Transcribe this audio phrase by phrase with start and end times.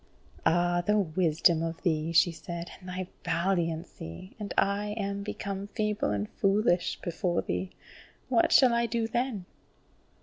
[0.47, 6.09] "Ah, the wisdom of thee," she said, "and thy valiancy, and I am become feeble
[6.09, 7.69] and foolish before thee!
[8.27, 9.45] What shall I do then?"